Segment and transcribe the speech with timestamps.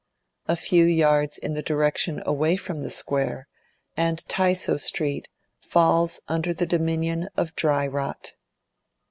[0.47, 3.47] A few yards in the direction away from the Square,
[3.95, 5.27] and Tysoe Street
[5.59, 8.33] falls under the dominion of dry rot.